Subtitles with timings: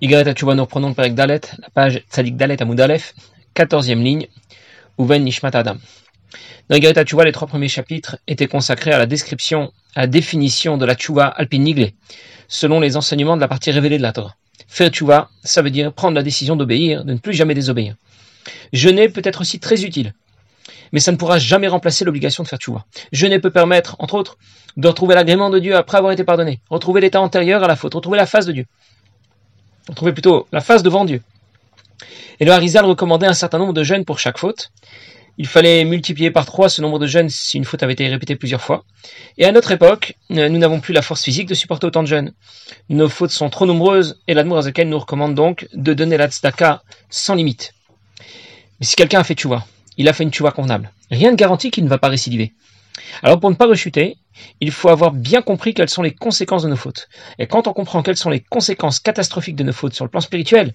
[0.00, 3.14] Igaret Achuba, nous reprenons le Perek Dalet, la page Tzadik Dalet Amoud Aleph,
[3.54, 4.26] 14e ligne,
[4.98, 5.76] Uven Nishmat Adam.
[6.68, 10.76] Dans Igaret Achuba, les trois premiers chapitres étaient consacrés à la description, à la définition
[10.76, 11.92] de la Tchouva alpinigle,
[12.48, 14.34] selon les enseignements de la partie révélée de la Torah.
[14.66, 17.94] Faire Tchouva, ça veut dire prendre la décision d'obéir, de ne plus jamais désobéir.
[18.72, 20.12] Jeûner peut être aussi très utile,
[20.92, 22.84] mais ça ne pourra jamais remplacer l'obligation de faire Tchouva.
[23.12, 24.38] Jeûner peut permettre, entre autres,
[24.76, 27.94] de retrouver l'agrément de Dieu après avoir été pardonné, retrouver l'état antérieur à la faute,
[27.94, 28.66] retrouver la face de Dieu.
[29.88, 31.22] Retrouver plutôt la face devant Dieu.
[32.40, 34.70] Et le Harizal recommandait un certain nombre de jeûnes pour chaque faute.
[35.36, 38.36] Il fallait multiplier par trois ce nombre de jeûnes si une faute avait été répétée
[38.36, 38.84] plusieurs fois.
[39.36, 42.08] Et à notre époque, euh, nous n'avons plus la force physique de supporter autant de
[42.08, 42.32] jeûnes.
[42.88, 47.34] Nos fautes sont trop nombreuses et l'Admour nous recommande donc de donner la tzedaka sans
[47.34, 47.74] limite.
[48.78, 49.66] Mais si quelqu'un a fait tchouva,
[49.96, 50.92] il a fait une tchouva convenable.
[51.10, 52.52] Rien ne garantit qu'il ne va pas récidiver.
[53.22, 54.16] Alors pour ne pas rechuter,
[54.60, 57.08] il faut avoir bien compris quelles sont les conséquences de nos fautes.
[57.38, 60.20] Et quand on comprend quelles sont les conséquences catastrophiques de nos fautes sur le plan
[60.20, 60.72] spirituel,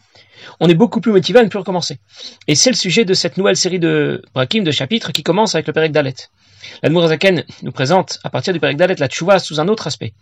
[0.60, 2.00] on est beaucoup plus motivé à ne plus recommencer.
[2.48, 5.68] Et c'est le sujet de cette nouvelle série de brakim, de chapitres, qui commence avec
[5.68, 6.16] le Perek Dalet.
[6.84, 10.14] L'Admour Zaken nous présente, à partir du Perek Dalet, la tchouva sous un autre aspect.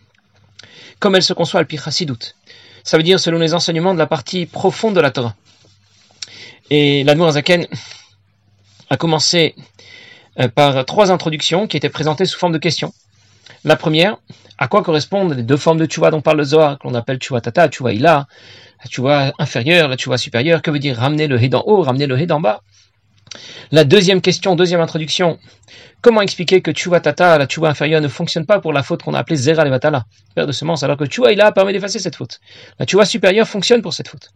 [0.98, 2.34] Comme elle se conçoit al Chassidout.
[2.82, 5.36] Ça veut dire selon les enseignements de la partie profonde de la Torah.
[6.70, 7.66] Et l'Admour Zaken
[8.90, 9.54] a commencé
[10.54, 12.92] par trois introductions qui étaient présentées sous forme de questions.
[13.64, 14.16] La première,
[14.58, 17.40] à quoi correspondent les deux formes de tchouva dont parle le Zohar, qu'on appelle tchouva
[17.40, 18.26] tata, tchouva ila,
[18.82, 22.06] la tchouva inférieure, la tchouva supérieure, que veut dire ramener le hé d'en haut, ramener
[22.06, 22.62] le hé d'en bas?
[23.72, 25.38] La deuxième question, deuxième introduction,
[26.00, 29.14] comment expliquer que tchouva tata, la tchouva inférieure, ne fonctionne pas pour la faute qu'on
[29.14, 32.40] a appelée zera levatala, père de semence, alors que tchouva ila permet d'effacer cette faute.
[32.78, 34.30] La tchouva supérieure fonctionne pour cette faute.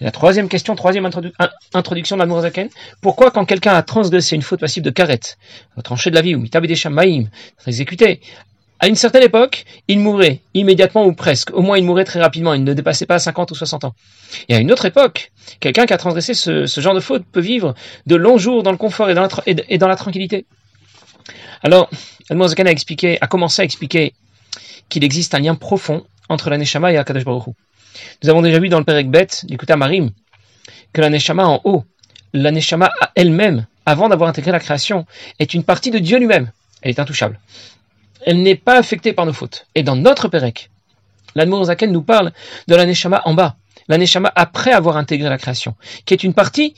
[0.00, 1.08] Et la troisième question, troisième
[1.74, 2.68] introduction de la Zaken,
[3.00, 5.20] pourquoi quand quelqu'un a transgressé une faute passive de karet,
[5.82, 7.28] tranché de la vie, ou mitabé des shamaïm,
[7.66, 8.20] exécuté,
[8.82, 11.54] à une certaine époque, il mourrait immédiatement ou presque.
[11.54, 12.52] Au moins, il mourrait très rapidement.
[12.52, 13.94] Il ne dépassait pas 50 ou 60 ans.
[14.48, 15.30] Et à une autre époque,
[15.60, 17.74] quelqu'un qui a transgressé ce, genre de faute peut vivre
[18.06, 20.46] de longs jours dans le confort et dans la, tranquillité.
[21.62, 21.88] Alors,
[22.28, 24.14] Al-Mozakan a expliqué, a commencé à expliquer
[24.88, 27.50] qu'il existe un lien profond entre la Neshama et Akadosh Baruch Hu.
[28.24, 30.10] Nous avons déjà vu dans le Perek Bet, du Marim,
[30.92, 31.84] que la Neshama en haut,
[32.32, 35.06] la Neshama elle-même, avant d'avoir intégré la création,
[35.38, 36.50] est une partie de Dieu lui-même.
[36.82, 37.38] Elle est intouchable
[38.24, 39.66] elle n'est pas affectée par nos fautes.
[39.74, 40.70] Et dans notre Pérec,
[41.34, 42.32] l'Admour Zaken nous parle
[42.68, 43.56] de la Neshama en bas,
[43.88, 45.74] la Neshama après avoir intégré la création,
[46.04, 46.74] qui est une partie,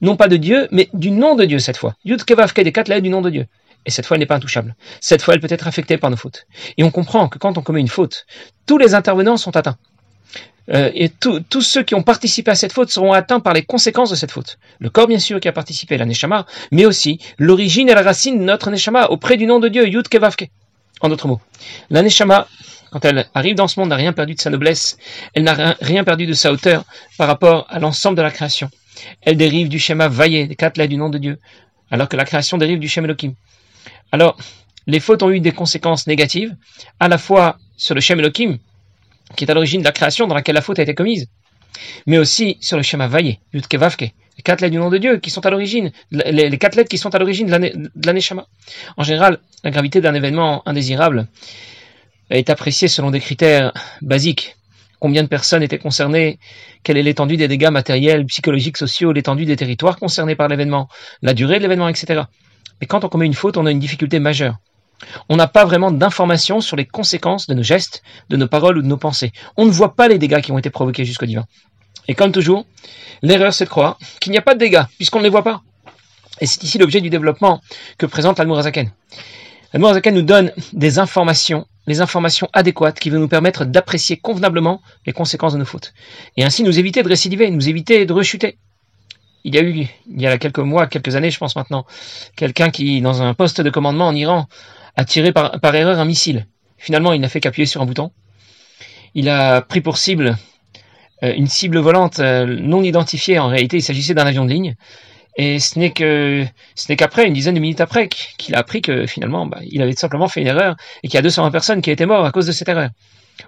[0.00, 1.94] non pas de Dieu, mais du nom de Dieu cette fois.
[2.04, 3.46] Yud Kevavke des quatre du nom de Dieu.
[3.86, 4.74] Et cette fois, elle n'est pas intouchable.
[5.00, 6.46] Cette fois, elle peut être affectée par nos fautes.
[6.76, 8.26] Et on comprend que quand on commet une faute,
[8.66, 9.78] tous les intervenants sont atteints.
[10.70, 14.10] Euh, et tous ceux qui ont participé à cette faute seront atteints par les conséquences
[14.10, 14.58] de cette faute.
[14.78, 18.38] Le corps, bien sûr, qui a participé, la Neshama, mais aussi l'origine et la racine
[18.38, 20.50] de notre Neshama auprès du nom de Dieu, Yud Kevavke.
[21.00, 21.40] En d'autres mots,
[21.88, 22.46] la Neshama,
[22.90, 24.98] quand elle arrive dans ce monde, n'a rien perdu de sa noblesse,
[25.34, 26.84] elle n'a rien perdu de sa hauteur
[27.16, 28.70] par rapport à l'ensemble de la création.
[29.22, 31.38] Elle dérive du schéma vaillé, des quatre du nom de Dieu,
[31.90, 33.34] alors que la création dérive du schéma Elohim.
[34.12, 34.36] Alors,
[34.86, 36.54] les fautes ont eu des conséquences négatives,
[36.98, 38.58] à la fois sur le schéma Elohim,
[39.36, 41.28] qui est à l'origine de la création dans laquelle la faute a été commise,
[42.06, 44.00] mais aussi sur le schéma vaillé, Yudkevavke,
[44.36, 46.98] les quatre lettres du nom de Dieu qui sont à l'origine, les, quatre lettres qui
[46.98, 48.46] sont à l'origine de l'aneshama.
[48.96, 51.28] En général, la gravité d'un événement indésirable
[52.30, 54.56] est appréciée selon des critères basiques.
[54.98, 56.38] Combien de personnes étaient concernées?
[56.82, 60.88] Quelle est l'étendue des dégâts matériels, psychologiques, sociaux, l'étendue des territoires concernés par l'événement,
[61.22, 62.22] la durée de l'événement, etc.
[62.80, 64.56] Mais quand on commet une faute, on a une difficulté majeure.
[65.28, 68.82] On n'a pas vraiment d'informations sur les conséquences de nos gestes, de nos paroles ou
[68.82, 69.32] de nos pensées.
[69.56, 71.46] On ne voit pas les dégâts qui ont été provoqués jusqu'au divin.
[72.08, 72.66] Et comme toujours,
[73.22, 75.62] l'erreur c'est de croire qu'il n'y a pas de dégâts, puisqu'on ne les voit pas.
[76.40, 77.60] Et c'est ici l'objet du développement
[77.98, 78.90] que présente l'Almourazaken.
[79.72, 85.12] L'Almourazaken nous donne des informations, les informations adéquates qui vont nous permettre d'apprécier convenablement les
[85.12, 85.92] conséquences de nos fautes.
[86.36, 88.58] Et ainsi nous éviter de récidiver, nous éviter de rechuter.
[89.44, 91.86] Il y a eu, il y a quelques mois, quelques années, je pense maintenant,
[92.36, 94.48] quelqu'un qui, dans un poste de commandement en Iran,
[94.96, 96.46] a tiré par, erreur un missile.
[96.78, 98.10] Finalement, il n'a fait qu'appuyer sur un bouton.
[99.14, 100.36] Il a pris pour cible
[101.22, 103.38] euh, une cible volante euh, non identifiée.
[103.38, 104.76] En réalité, il s'agissait d'un avion de ligne.
[105.36, 106.44] Et ce n'est que
[106.74, 109.80] ce n'est qu'après, une dizaine de minutes après, qu'il a appris que finalement, bah, il
[109.80, 112.30] avait simplement fait une erreur et qu'il y a 220 personnes qui étaient mortes à
[112.30, 112.90] cause de cette erreur.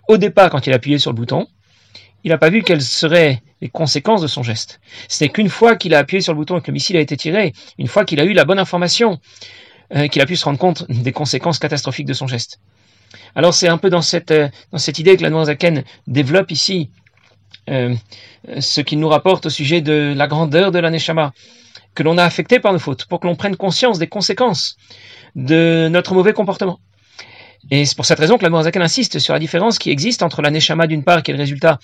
[0.08, 1.46] Au départ, quand il a appuyé sur le bouton,
[2.24, 4.80] il n'a pas vu quelles seraient les conséquences de son geste.
[5.08, 7.00] Ce n'est qu'une fois qu'il a appuyé sur le bouton et que le missile a
[7.00, 9.18] été tiré, une fois qu'il a eu la bonne information,
[9.94, 12.60] euh, qu'il a pu se rendre compte des conséquences catastrophiques de son geste.
[13.34, 14.32] Alors c'est un peu dans cette,
[14.76, 16.90] cette idée que la Zaken développe ici
[17.70, 17.94] euh,
[18.58, 21.32] ce qui nous rapporte au sujet de la grandeur de la Neshama,
[21.94, 24.76] que l'on a affecté par nos fautes, pour que l'on prenne conscience des conséquences
[25.36, 26.80] de notre mauvais comportement.
[27.70, 30.50] Et c'est pour cette raison que la insiste sur la différence qui existe entre la
[30.50, 31.78] Neshama d'une part, qui est le résultat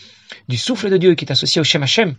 [0.48, 2.16] du souffle de Dieu, qui est associé au Shem Hashem,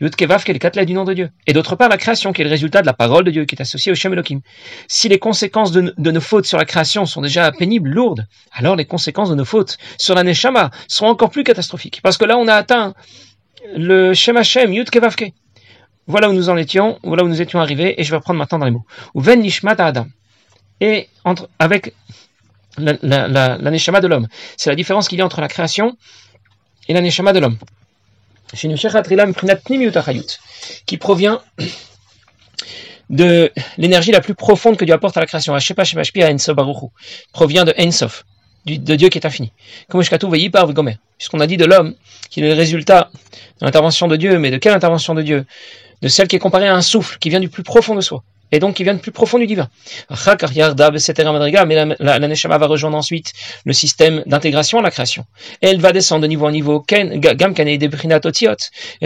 [0.00, 1.30] Yud Kevav, qui est le katla du nom de Dieu.
[1.46, 3.54] Et d'autre part, la création, qui est le résultat de la parole de Dieu, qui
[3.54, 4.40] est associée au Shem Elohim.
[4.88, 8.84] Si les conséquences de, nos fautes sur la création sont déjà pénibles, lourdes, alors les
[8.84, 12.00] conséquences de nos fautes sur la Neshama seront encore plus catastrophiques.
[12.02, 12.94] Parce que là, on a atteint
[13.76, 15.32] le Shem Hashem, Yud Kevavke.
[16.08, 18.58] Voilà où nous en étions, voilà où nous étions arrivés, et je vais reprendre maintenant
[18.58, 18.84] dans les mots.
[19.14, 20.06] Ou Ven Nishmat Adam.
[20.80, 21.08] Et
[21.60, 21.94] avec
[22.76, 24.26] la, la, de l'homme.
[24.56, 25.96] C'est la différence qu'il y a entre la création
[26.88, 27.56] et la Neshama de l'homme
[30.86, 31.40] qui provient
[33.10, 35.56] de l'énergie la plus profonde que Dieu apporte à la création.
[37.32, 38.24] Provient de Ensof,
[38.66, 39.52] de Dieu qui est infini.
[39.88, 41.94] Puisqu'on a dit de l'homme,
[42.30, 43.10] qui est le résultat
[43.60, 45.46] de l'intervention de Dieu, mais de quelle intervention de Dieu?
[46.00, 48.22] De celle qui est comparée à un souffle, qui vient du plus profond de soi
[48.52, 49.68] et donc qui vient de plus profond du divin.
[50.10, 53.32] Mais la, la, Neshama va rejoindre ensuite
[53.64, 55.24] le système d'intégration à la création.
[55.62, 57.20] Et elle va descendre de niveau en niveau, et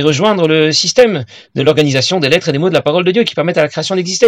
[0.02, 3.24] rejoindre le système de l'organisation des lettres et des mots de la parole de Dieu
[3.24, 4.26] qui permettent à la création d'exister.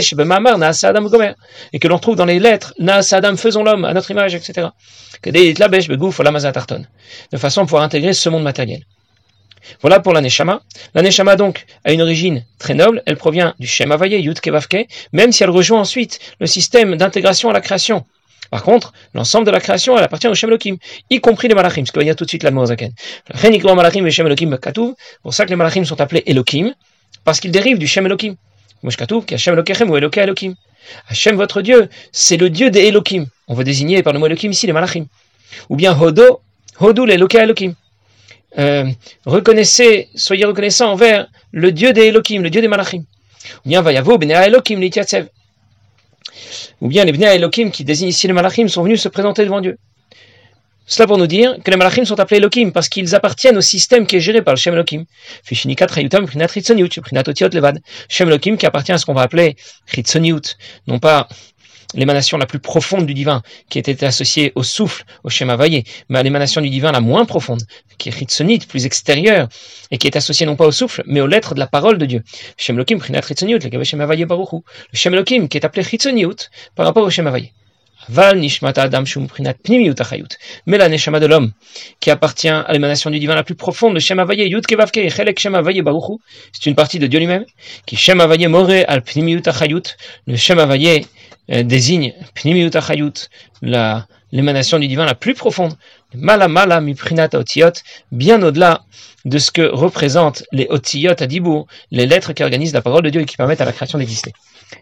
[1.72, 2.74] Et que l'on trouve dans les lettres,
[3.10, 4.68] Adam, faisons l'homme à notre image, etc.
[7.32, 8.82] De façon à pouvoir intégrer ce monde matériel.
[9.80, 10.62] Voilà pour la Neshama.
[10.94, 13.02] La Neshama, donc, a une origine très noble.
[13.06, 17.50] Elle provient du Shem Avaye, Yud Kevavke, même si elle rejoint ensuite le système d'intégration
[17.50, 18.04] à la création.
[18.50, 20.78] Par contre, l'ensemble de la création, elle appartient au Shem Elohim,
[21.10, 22.92] y compris les Malachim, ce qu'il y a tout de suite là Zaken.
[25.22, 26.72] Pour ça que les Malachim sont appelés Elohim,
[27.24, 28.36] parce qu'ils dérivent du Shem Elohim.
[29.26, 30.54] qui Hashem Elokechem ou Eloke Elohim.
[31.10, 33.26] Hashem, votre Dieu, c'est le Dieu des Elohim.
[33.48, 35.06] On veut désigner par le mot Elohim ici les Malachim.
[35.68, 36.40] Ou bien Hodo,
[36.80, 37.74] Hodo l'Eloke Elohim.
[38.56, 38.90] Euh,
[39.26, 43.04] reconnaissez, soyez reconnaissants envers le Dieu des Elohim, le Dieu des Malachim.
[43.64, 44.80] Ou bien Vayavo, Bnei Elohim,
[46.80, 49.60] Ou bien les Bnei Elohim qui désignent ici les Malachim sont venus se présenter devant
[49.60, 49.76] Dieu.
[50.86, 54.06] Cela pour nous dire que les Malachim sont appelés Elohim parce qu'ils appartiennent au système
[54.06, 55.04] qui est géré par le Shem Elohim.
[58.08, 59.56] Shem Elohim qui appartient à ce qu'on va appeler
[59.86, 60.56] Chitzoniut,
[60.86, 61.28] non pas
[61.94, 66.18] l'émanation la plus profonde du divin, qui était associée au souffle, au schéma vaillé, mais
[66.18, 67.62] à l'émanation du divin la moins profonde,
[67.96, 69.48] qui est ritsonite, plus extérieure,
[69.90, 72.06] et qui est associée non pas au souffle, mais aux lettres de la parole de
[72.06, 72.22] Dieu.
[72.26, 72.98] Le Shem Elohim,
[74.92, 77.52] le Shem qui est appelé ritsoniut par rapport au schéma vaillé.
[78.08, 79.04] Val nishmata adam
[80.66, 81.52] Mais la neshama de l'homme,
[82.00, 85.52] qui appartient à l'émanation du divin la plus profonde, le Shem Avaye, Yud Kevavke, Shem
[85.52, 86.14] Baruchu,
[86.52, 87.44] c'est une partie de Dieu lui-même,
[87.84, 89.42] qui Shem Avaye More al Pnimiut
[90.26, 91.00] le Shem Avaye euh,
[91.48, 93.28] désigne Pnimiut Achayut,
[93.62, 95.74] la, l'émanation du divin la plus profonde,
[96.14, 97.72] Mala Mala Miprinat Otiot,
[98.12, 98.82] bien au-delà
[99.24, 101.26] de ce que représentent les Otiot à
[101.90, 104.32] les lettres qui organisent la parole de Dieu et qui permettent à la création d'exister.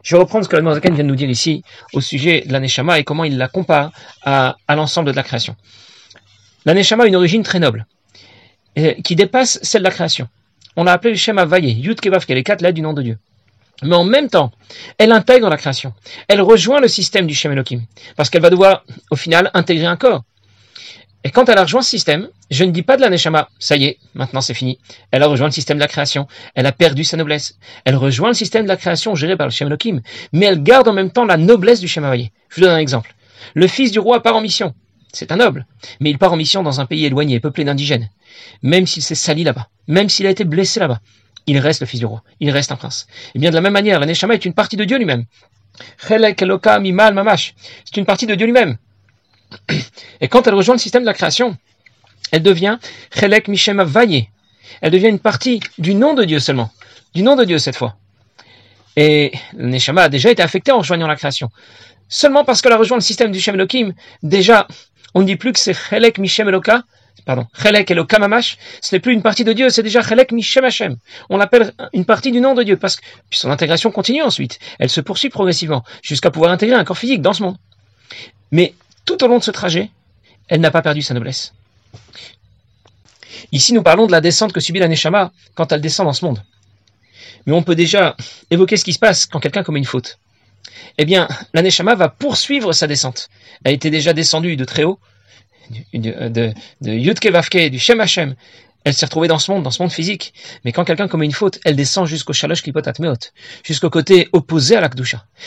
[0.02, 2.98] Je vais reprendre ce que le vient de nous dire ici au sujet de l'Aneshama
[2.98, 3.92] et comment il la compare
[4.22, 5.56] à, l'ensemble de la création.
[6.64, 7.86] L'Aneshama a une origine très noble,
[9.04, 10.28] qui dépasse celle de la création.
[10.76, 12.92] On l'a appelé le Shema Vaye, Yud Kevav, qui est les quatre lettres du nom
[12.92, 13.18] de Dieu.
[13.82, 14.52] Mais en même temps,
[14.98, 15.92] elle intègre la création.
[16.28, 17.82] Elle rejoint le système du Shem Elohim.
[18.16, 20.24] Parce qu'elle va devoir, au final, intégrer un corps.
[21.24, 23.76] Et quand elle a rejoint ce système, je ne dis pas de la Neshama, ça
[23.76, 24.78] y est, maintenant c'est fini.
[25.10, 27.58] Elle a rejoint le système de la création, elle a perdu sa noblesse.
[27.84, 30.02] Elle rejoint le système de la création géré par le Shem Elohim,
[30.32, 33.12] mais elle garde en même temps la noblesse du Shem Je vous donne un exemple.
[33.54, 34.72] Le fils du roi part en mission.
[35.12, 35.66] C'est un noble,
[35.98, 38.08] mais il part en mission dans un pays éloigné, peuplé d'indigènes.
[38.62, 41.00] Même s'il s'est sali là-bas, même s'il a été blessé là-bas,
[41.46, 43.06] il reste le fils du roi, il reste un prince.
[43.34, 45.24] Et bien de la même manière, la Neshama est une partie de Dieu lui-même.
[46.08, 46.16] C'est
[47.96, 48.78] une partie de Dieu lui-même.
[50.20, 51.56] Et quand elle rejoint le système de la création,
[52.32, 52.78] elle devient
[53.14, 54.28] Chelek Mishem Vaye.
[54.80, 56.70] Elle devient une partie du nom de Dieu seulement.
[57.14, 57.96] Du nom de Dieu cette fois.
[58.96, 61.50] Et le Neshama a déjà été affecté en rejoignant la création.
[62.08, 63.92] Seulement parce qu'elle a rejoint le système du Shem Elohim,
[64.22, 64.66] déjà,
[65.14, 66.82] on ne dit plus que c'est Chelek Mishem Eloka,
[67.24, 70.64] pardon, Chelek Eloka Mamash, ce n'est plus une partie de Dieu, c'est déjà Chelek Mishem
[70.64, 70.96] Hashem.
[71.28, 74.58] On l'appelle une partie du nom de Dieu, parce que puis son intégration continue ensuite.
[74.78, 77.56] Elle se poursuit progressivement, jusqu'à pouvoir intégrer un corps physique dans ce monde.
[78.52, 79.90] Mais tout au long de ce trajet,
[80.48, 81.52] elle n'a pas perdu sa noblesse.
[83.52, 86.24] Ici, nous parlons de la descente que subit la Neshama quand elle descend dans ce
[86.24, 86.42] monde.
[87.46, 88.16] Mais on peut déjà
[88.50, 90.18] évoquer ce qui se passe quand quelqu'un commet une faute.
[90.98, 93.28] Eh bien, la Neshama va poursuivre sa descente.
[93.64, 94.98] Elle était déjà descendue de très haut,
[95.94, 98.34] de, de, de Yudke Vavke, du Shem Hashem.
[98.84, 100.32] Elle s'est retrouvée dans ce monde, dans ce monde physique.
[100.64, 103.16] Mais quand quelqu'un commet une faute, elle descend jusqu'au Shalosh Klipot Atmeot,
[103.64, 104.88] jusqu'au côté opposé à la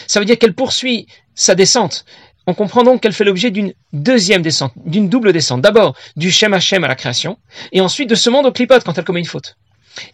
[0.08, 2.04] Ça veut dire qu'elle poursuit sa descente.
[2.48, 5.62] On comprend donc qu'elle fait l'objet d'une deuxième descente, d'une double descente.
[5.62, 7.38] D'abord du Shem Hashem à la création,
[7.72, 9.56] et ensuite de ce monde au clipot quand elle commet une faute.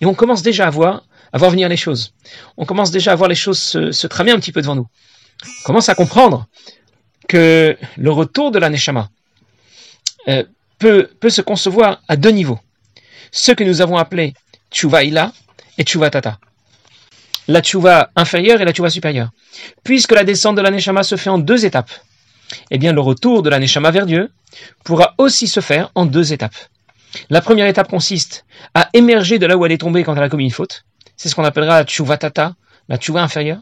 [0.01, 2.13] Et on commence déjà à voir, à voir venir les choses.
[2.57, 4.87] On commence déjà à voir les choses se, tramer un petit peu devant nous.
[5.61, 6.45] On commence à comprendre
[7.27, 9.09] que le retour de la Neshama
[10.27, 10.43] euh,
[10.79, 12.59] peut, se concevoir à deux niveaux.
[13.31, 14.33] Ce que nous avons appelé
[14.71, 15.31] Tchouva Ila
[15.77, 16.39] et Tchouva Tata.
[17.47, 19.31] La Tchouva inférieure et la Tchouva supérieure.
[19.83, 21.91] Puisque la descente de la Neshama se fait en deux étapes,
[22.71, 24.31] eh bien le retour de la Neshama vers Dieu
[24.83, 26.55] pourra aussi se faire en deux étapes.
[27.29, 30.29] La première étape consiste à émerger de là où elle est tombée quand elle a
[30.29, 30.85] commis une faute.
[31.15, 32.55] C'est ce qu'on appellera la Tchouva Tata,
[32.89, 33.59] la Tchouva inférieure.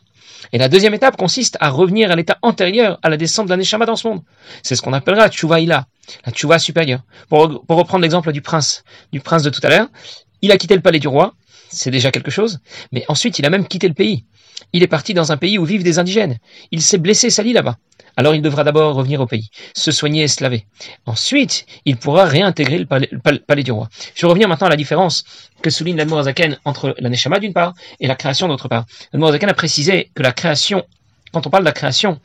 [0.52, 3.58] Et la deuxième étape consiste à revenir à l'état antérieur à la descente de la
[3.58, 4.22] Neshama dans ce monde.
[4.62, 5.86] C'est ce qu'on appellera Tchouva Ila,
[6.26, 7.02] la Tchouva supérieure.
[7.30, 9.88] Pour, pour reprendre l'exemple du prince, du prince de tout à l'heure,
[10.42, 11.34] il a quitté le palais du roi,
[11.74, 12.60] c'est déjà quelque chose,
[12.92, 14.26] mais ensuite il a même quitté le pays.
[14.72, 16.38] Il est parti dans un pays où vivent des indigènes.
[16.72, 17.78] Il s'est blessé, sali là-bas.
[18.16, 20.66] Alors il devra d'abord revenir au pays, se soigner et se laver.
[21.06, 22.86] Ensuite, il pourra réintégrer le
[23.40, 23.90] palais, du roi.
[24.14, 25.24] Je revenir maintenant à la différence
[25.62, 28.86] que souligne l'Admorazaken entre la Neshama d'une part et la création d'autre part.
[29.14, 30.86] L'Admorazaken a précisé que la création,
[31.32, 32.20] quand on parle de la création,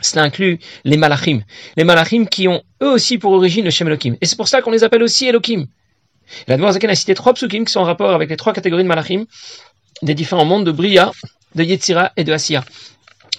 [0.00, 1.40] cela inclut les malachim.
[1.76, 4.16] Les malachim qui ont eux aussi pour origine le Shem Elohim.
[4.20, 5.66] Et c'est pour ça qu'on les appelle aussi Elohim.
[6.48, 9.24] L'Admorazaken a cité trois psukim qui sont en rapport avec les trois catégories de malachim
[10.02, 11.10] des différents mondes de Bria,
[11.54, 12.64] de Yetzira et de Asiya.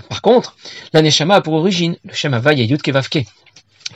[0.10, 0.56] Par contre,
[0.94, 3.25] la Neshama a pour origine le Shem Havaya Yud Kevavke,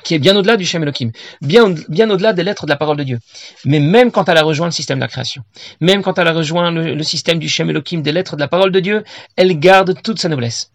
[0.03, 2.97] qui est bien au-delà du Shem Elohim, bien, bien au-delà des lettres de la parole
[2.97, 3.19] de Dieu.
[3.65, 5.43] Mais même quand elle a rejoint le système de la création,
[5.79, 8.71] même quand elle a rejoint le, système du Shem Elohim, des lettres de la parole
[8.71, 9.03] de Dieu,
[9.35, 10.71] elle garde toute sa noblesse.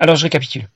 [0.00, 0.68] Alors je récapitule.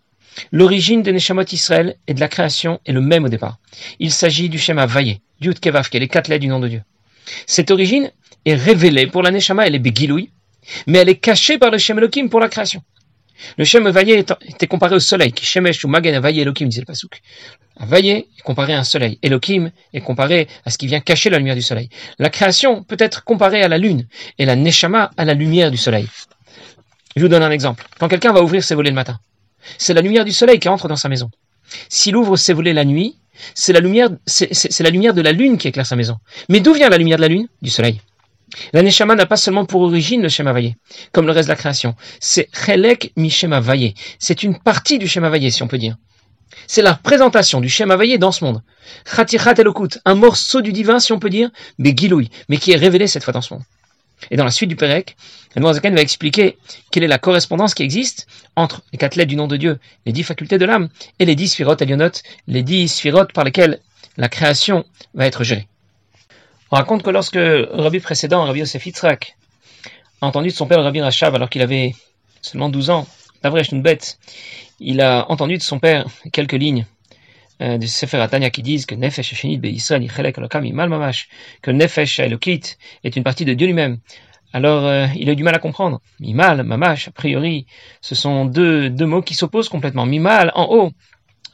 [0.52, 3.58] L'origine des Neshamot Israël et de la création est le même au départ.
[3.98, 6.82] Il s'agit du Shem Havaya, Yud Kevavke, les quatre lettres du nom de Dieu.
[7.46, 8.10] Cette origine
[8.44, 10.30] est révélée pour la Neshama, elle est Begiloui,
[10.86, 12.82] mais elle est cachée par le Shem Elohim pour la création.
[13.56, 16.86] Le Shem Vaillé était comparé au soleil, qui Shemesh ou Magen Vaillé Elohim, disait le
[16.86, 17.20] Pasuk.
[17.78, 19.18] Vaillé est comparé à un soleil.
[19.22, 21.88] Elohim est comparé à ce qui vient cacher la lumière du soleil.
[22.18, 24.08] La création peut être comparée à la lune,
[24.38, 26.08] et la Neshama à la lumière du soleil.
[27.16, 27.86] Je vous donne un exemple.
[27.98, 29.20] Quand quelqu'un va ouvrir ses volets le matin,
[29.76, 31.30] c'est la lumière du soleil qui entre dans sa maison.
[31.88, 33.16] S'il ouvre ses volets la nuit,
[33.54, 36.16] c'est la lumière, c'est la lumière de la lune qui éclaire sa maison.
[36.48, 37.48] Mais d'où vient la lumière de la lune?
[37.62, 38.00] Du soleil.
[38.72, 40.76] La Neshama n'a pas seulement pour origine le Shema Vaye,
[41.12, 41.94] comme le reste de la création.
[42.18, 43.94] C'est Chelek mi Shema Vaye.
[44.18, 45.96] C'est une partie du Shema Vaye, si on peut dire.
[46.66, 48.62] C'est la représentation du Shema Vaye dans ce monde.
[49.04, 52.76] Khatichat Elokut, un morceau du divin, si on peut dire, mais Giloui, mais qui est
[52.76, 53.62] révélé cette fois dans ce monde.
[54.30, 55.16] Et dans la suite du Perek,
[55.56, 56.58] Zaken va expliquer
[56.90, 60.12] quelle est la correspondance qui existe entre les quatre lettres du nom de Dieu, les
[60.12, 62.10] dix facultés de l'âme, et les dix sphirotes Elionot,
[62.46, 63.80] les dix sphirotes par lesquelles
[64.16, 64.84] la création
[65.14, 65.68] va être gérée.
[66.70, 69.36] On raconte que lorsque Rabbi précédent, Rabbi Yosef Yitzhak,
[70.20, 71.94] a entendu de son père Rabbi Rachab alors qu'il avait
[72.42, 73.06] seulement 12 ans,
[73.42, 74.18] d'après une bête,
[74.80, 76.86] il a entendu de son père quelques lignes
[77.60, 79.60] du Sefer Atania qui disent que Nefesh Shenit
[80.72, 81.28] Mamash,
[81.62, 83.98] que Nefesh Elokit est une partie de Dieu lui-même.
[84.52, 86.00] Alors euh, il a eu du mal à comprendre.
[86.20, 87.66] Mimal, Mamash, a priori,
[88.00, 90.06] ce sont deux, deux mots qui s'opposent complètement.
[90.06, 90.92] Mimal en haut,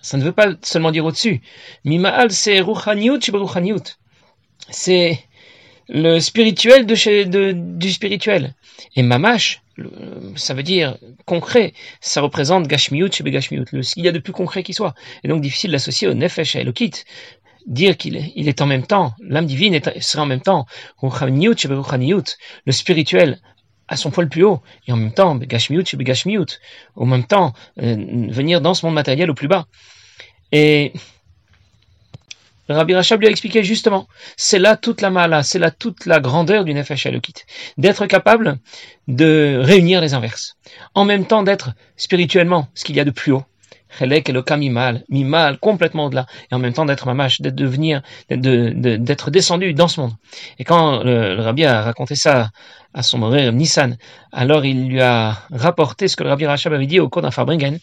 [0.00, 1.40] ça ne veut pas seulement dire au-dessus.
[1.84, 3.96] Mimal, c'est Ruchaniut Ruchaniut
[4.70, 5.18] c'est
[5.88, 8.54] le spirituel de du spirituel.
[8.96, 9.62] Et mamash,
[10.36, 14.32] ça veut dire concret, ça représente gashmiut chez gashmiut, ce qu'il y a de plus
[14.32, 14.94] concret qui soit.
[15.22, 17.04] Et donc difficile d'associer au nefesh et Elokit.
[17.66, 20.66] Dire qu'il est, il est en même temps, l'âme divine est, sera en même temps,
[21.00, 23.40] le spirituel
[23.88, 26.46] à son point le plus haut, et en même temps, gashmiut chez gashmiut,
[26.94, 27.96] au même temps, euh,
[28.30, 29.66] venir dans ce monde matériel au plus bas.
[30.52, 30.92] Et
[32.68, 34.06] Rabbi Rachab lui a expliqué justement,
[34.36, 37.06] c'est là toute la mala, c'est là toute la grandeur du Nefesh
[37.76, 38.58] d'être capable
[39.08, 40.56] de réunir les inverses,
[40.94, 43.44] en même temps d'être spirituellement ce qu'il y a de plus haut,
[43.98, 49.30] Chelek Eloka Mimal, Mimal, complètement au-delà, et en même temps d'être mamash, d'être devenir, d'être
[49.30, 50.12] descendu dans ce monde.
[50.58, 52.50] Et quand le, Rabbi a raconté ça
[52.92, 53.96] à son frère Nissan,
[54.32, 57.30] alors il lui a rapporté ce que le Rabbi Rachab avait dit au cours d'un
[57.30, 57.78] Farbringen,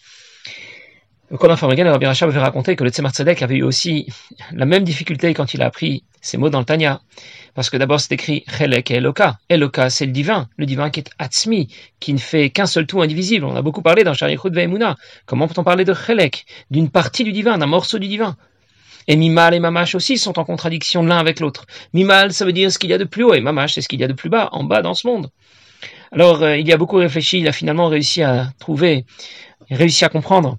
[1.32, 4.06] le Kodan Farmagan, Rabbi Rachab avait raconté que le Tzemar Tzedek avait eu aussi
[4.52, 7.00] la même difficulté quand il a appris ces mots dans le Tanya.
[7.54, 9.38] Parce que d'abord c'est écrit Chelek et Eloka.
[9.48, 13.00] Eloka c'est le divin, le divin qui est Atzmi, qui ne fait qu'un seul tout
[13.00, 13.46] indivisible.
[13.46, 14.96] On a beaucoup parlé dans Sharichut Ve'emuna.
[15.24, 18.36] Comment peut-on parler de Chelek, d'une partie du divin, d'un morceau du divin?
[19.08, 21.64] Et Mimal et Mamash aussi sont en contradiction l'un avec l'autre.
[21.94, 23.88] Mimal, ça veut dire ce qu'il y a de plus haut, et Mamash, c'est ce
[23.88, 25.30] qu'il y a de plus bas, en bas dans ce monde.
[26.12, 29.06] Alors, euh, il y a beaucoup réfléchi, il a finalement réussi à trouver,
[29.70, 30.58] réussi à comprendre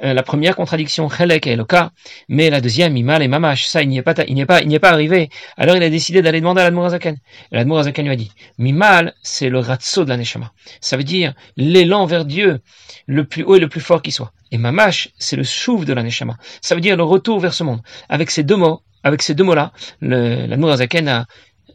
[0.00, 1.92] la première contradiction, Chelek et Eloka,
[2.28, 4.68] mais la deuxième, Imal et Mamash, ça, il n'y est pas, il n'est pas, il
[4.68, 5.30] n'est pas arrivé.
[5.56, 7.16] Alors il a décidé d'aller demander à l'Admorazaken.
[7.52, 10.52] Et l'Admorazaken lui a dit, Mimal, c'est le ratso de la Neshama.
[10.80, 12.60] Ça veut dire l'élan vers Dieu,
[13.06, 14.32] le plus haut et le plus fort qui soit.
[14.50, 16.36] Et Mamash, c'est le chouf de la Neshama.
[16.60, 17.80] Ça veut dire le retour vers ce monde.
[18.08, 21.26] Avec ces deux mots, avec ces deux mots-là, l'Admorazaken a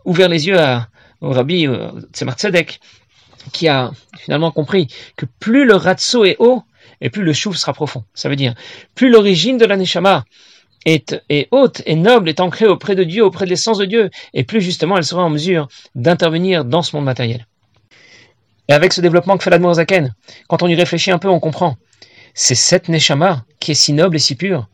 [0.05, 0.87] ouvert les yeux à,
[1.21, 2.79] au Rabbi euh, Tzemar Tzedek,
[3.53, 6.63] qui a finalement compris que plus le ratso est haut,
[7.01, 8.03] et plus le chouf sera profond.
[8.13, 8.55] Ça veut dire,
[8.95, 10.25] plus l'origine de la neshama
[10.85, 14.09] est, est, haute, et noble, est ancrée auprès de Dieu, auprès de l'essence de Dieu,
[14.33, 17.45] et plus justement elle sera en mesure d'intervenir dans ce monde matériel.
[18.67, 20.13] Et avec ce développement que fait l'Admor Zaken,
[20.47, 21.77] quand on y réfléchit un peu, on comprend.
[22.35, 24.67] C'est cette Neshama qui est si noble et si pure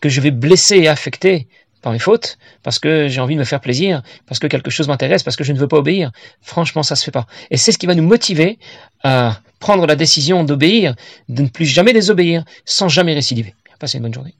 [0.00, 1.48] que je vais blesser et affecter
[1.82, 4.88] par mes fautes, parce que j'ai envie de me faire plaisir, parce que quelque chose
[4.88, 6.12] m'intéresse, parce que je ne veux pas obéir.
[6.40, 7.26] Franchement, ça se fait pas.
[7.50, 8.58] Et c'est ce qui va nous motiver
[9.02, 10.94] à prendre la décision d'obéir,
[11.28, 13.54] de ne plus jamais désobéir, sans jamais récidiver.
[13.78, 14.34] Passez une bonne journée.